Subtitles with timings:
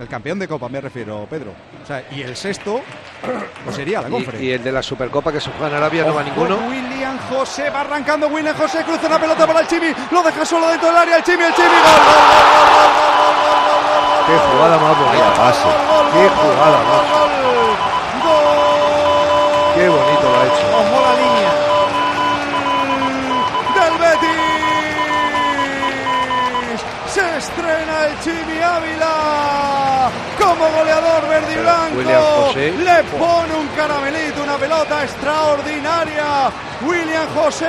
[0.00, 1.52] El campeón de Copa, me refiero, Pedro.
[1.82, 2.82] O sea, y el sexto
[3.72, 4.40] sería la Confre.
[4.42, 6.56] Y, el de la Supercopa que se juega en Arabia no va ninguno.
[6.68, 8.28] William José va arrancando.
[8.28, 9.92] William José cruza una pelota para el Chimi.
[10.12, 11.16] Lo deja solo dentro del área.
[11.16, 11.66] El Chimi, el Chimi.
[11.68, 11.74] ¡Gol,
[14.26, 15.34] qué jugada más bonita!
[15.34, 15.68] pase!
[16.12, 17.02] ¡Qué jugada más!
[17.10, 17.30] ¡Gol!
[19.74, 20.66] ¡Qué bonito lo ha hecho!
[20.78, 21.52] ¡Ojo la línea!
[23.74, 24.38] ¡Del Betis!
[27.14, 29.37] ¡Se estrena el Chimi Ávila!
[30.38, 32.52] Como goleador verde y blanco.
[32.54, 36.50] Le pone un caramelito, una pelota extraordinaria.
[36.82, 37.66] William José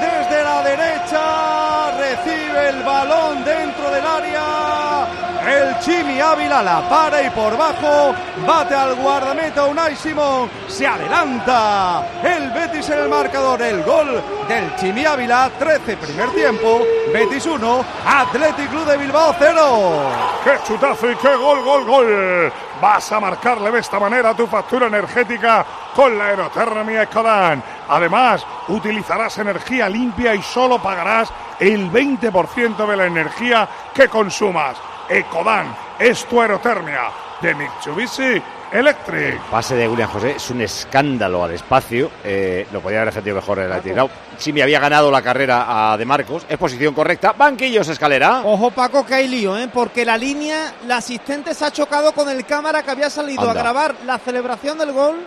[0.00, 5.06] desde la derecha recibe el balón dentro del área.
[5.46, 8.14] El Chimi Ávila la para y por bajo
[8.46, 10.48] bate al guardameta Unai Simón.
[10.68, 12.43] Se adelanta el
[12.74, 13.62] Betis en el marcador.
[13.62, 16.82] El gol del Chimi Ávila, 13 primer tiempo.
[17.12, 20.10] Betis 1, Athletic Club de Bilbao 0.
[20.42, 22.52] ¡Qué chutazo y qué gol, gol, gol!
[22.80, 27.62] Vas a marcarle de esta manera tu factura energética con la aerotermia Ecodan.
[27.88, 34.76] Además, utilizarás energía limpia y solo pagarás el 20% de la energía que consumas.
[35.08, 37.02] Ecodan es tu aerotermia
[37.40, 38.42] de Mitsubishi
[38.74, 39.40] Electric.
[39.52, 42.10] Pase de William José es un escándalo al espacio.
[42.24, 44.10] eh, lo podía haber defendido mejor el tirado.
[44.36, 46.44] Simi había ganado la carrera a De Marcos.
[46.48, 47.32] Es posición correcta.
[47.38, 48.42] Banquillos, escalera.
[48.44, 49.70] Ojo Paco que hay lío, ¿eh?
[49.72, 53.52] porque la línea, la asistente se ha chocado con el cámara que había salido Anda.
[53.52, 55.20] a grabar la celebración del gol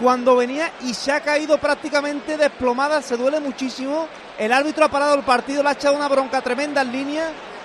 [0.00, 4.08] cuando venía y se ha caído prácticamente desplomada, se duele muchísimo.
[4.38, 7.24] El árbitro ha parado el partido, le ha echado una bronca tremenda en línea.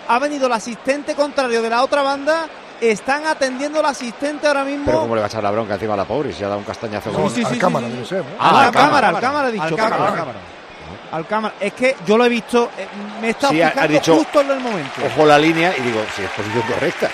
[0.10, 2.48] Ha venido el asistente contrario de la otra banda.
[2.82, 4.86] Están atendiendo al asistente ahora mismo.
[4.86, 6.48] Pero cómo le va a echar la bronca encima a la pobre si se ha
[6.48, 7.12] dado un castañazo.
[7.12, 7.96] con- Sí, sí, sí, cámara, sí, sí.
[7.98, 8.26] debe ser, ¿no?
[8.40, 9.22] Ah, a la al cámara, al cámara.
[9.22, 9.64] cámara he dicho.
[9.66, 10.40] Al cámara, al cámara.
[11.12, 11.54] Al cámara.
[11.60, 12.88] Es que yo lo he visto, eh,
[13.22, 15.02] me he estado Sí, ha- ha fijando dicho- justo en el momento.
[15.06, 17.10] Ojo la línea y digo, si es posición correcta.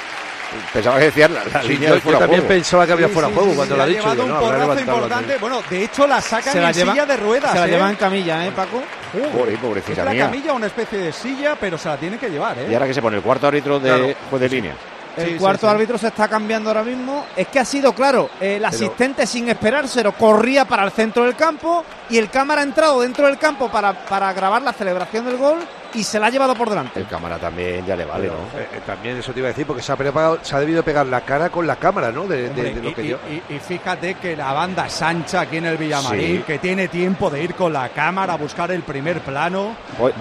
[0.71, 2.55] Pensaba que decía la, la Sí, línea yo, de fuera yo también juego.
[2.55, 3.99] pensaba que había Sí, fuera sí, juego sí, cuando sí, lo ha dicho.
[3.99, 5.37] llevado Yo, no, un porrazo la importante.
[5.39, 7.51] Bueno, de hecho la sacan Se la en lleva- silla de ruedas.
[7.51, 7.69] Se la ¿eh?
[7.69, 8.81] lleva en camilla, ¿eh, Paco?
[9.13, 10.25] Es pobrecita la mía.
[10.25, 12.67] camilla una especie de silla, pero se la tiene que llevar, ¿eh?
[12.69, 14.13] Y ahora que se pone el cuarto árbitro de Claro.
[14.29, 14.73] juez de línea.
[15.17, 15.73] El Sí, cuarto sí.
[15.73, 17.25] árbitro se está cambiando ahora mismo.
[17.35, 21.83] Es que ha sido claro, el asistente sin esperárselo corría para el centro del campo
[22.09, 25.59] y el cámara ha entrado dentro del campo para, para grabar la celebración del gol
[25.93, 26.99] y se la ha llevado por delante.
[26.99, 28.33] El cámara también ya le vale, ¿no?
[28.59, 30.83] Eh, eh, también eso te iba a decir, porque se ha, pegado- se ha debido
[30.83, 32.25] pegar la cara con la cámara, ¿no?
[32.27, 33.17] De, de- Hombre, de lo y, que y- yo.
[33.49, 36.43] y- y fíjate que la banda es ancha aquí en el Villamarín, Sí.
[36.45, 39.75] que tiene tiempo de ir con la cámara a buscar el primer plano.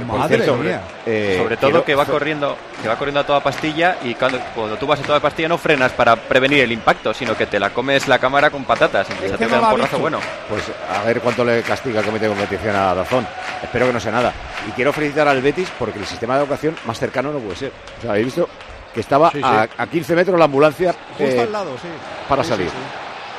[0.07, 0.81] Madre cierto, mía.
[1.05, 4.39] eh, Sobre todo quiero- que va corriendo, que va corriendo a toda pastilla y cuando,
[4.55, 7.59] cuando tú vas a toda pastilla no frenas para prevenir el impacto, sino que te
[7.59, 9.09] la comes la cámara con patatas.
[9.11, 10.19] Empieza a un porrazo bueno.
[10.49, 10.63] Pues
[10.95, 13.27] a ver cuánto le castiga el comité de competición a Dazón.
[13.63, 14.33] Espero que no sea nada.
[14.69, 17.73] Y quiero felicitar al Betis porque el sistema de educación más cercano no puede ser.
[17.99, 18.49] O sea, habéis visto
[18.95, 19.45] que estaba Sí, sí.
[19.45, 21.89] A, a 15 metros la ambulancia Justo eh, al lado, sí.
[22.29, 22.69] para salir.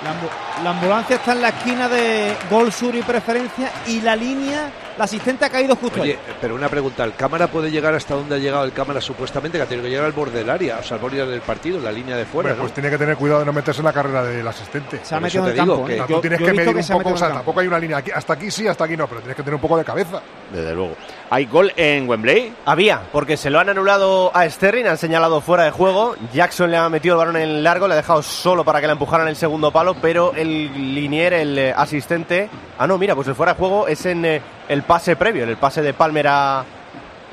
[0.04, 4.16] La, ambu- la ambulancia está en la esquina de Gol Sur y Preferencia y la
[4.16, 6.35] línea, la asistente ha caído justo Oye, ahí.
[6.41, 9.58] pero una pregunta, ¿el cámara puede llegar hasta donde ha llegado el cámara supuestamente?
[9.58, 11.80] Que ha tenido que llegar al borde del área, o sea, al borde del partido,
[11.80, 12.62] la línea de fuera, Hombre, ¿no?
[12.63, 15.00] pues tiene que tener cuidado de no meterse en la carrera del asistente.
[15.03, 15.88] Se ha metido en el digo campo.
[15.88, 16.03] que- ¿eh?
[16.07, 18.12] Tú Yo- tienes yo que medir un poco, o sea, tampoco hay una línea aquí,
[18.12, 20.22] hasta aquí sí, hasta aquí no, pero tienes que tener un poco de cabeza.
[20.52, 20.96] Desde luego.
[21.30, 22.53] ¿Hay gol en Wembley?
[22.66, 26.16] Había, porque se lo han anulado a Sterling, han señalado fuera de juego.
[26.34, 28.88] Jackson le ha metido el balón en el largo, le ha dejado solo para que
[28.88, 32.50] la empujaran el segundo palo, pero el linier, el eh, asistente.
[32.80, 35.50] Ah, no, mira, pues el fuera de juego es en eh, el pase previo, en
[35.50, 36.66] el pase de Palmer a.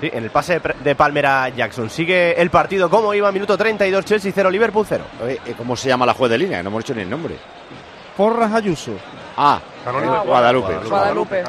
[0.00, 1.88] Sí, en el pase de pre- de Palmer a Jackson.
[1.88, 5.04] Sigue el partido como iba, minuto 32, Chelsea 0, Liverpool 0.
[5.24, 6.62] Oye, eh, ¿Cómo se llama la juez de línea?
[6.62, 7.36] No hemos dicho ni el nombre.
[8.16, 8.92] Porras Ayuso.
[9.36, 10.18] Ah, Carolina.
[10.20, 10.74] Guadalupe.
[10.88, 11.42] Guadalupe.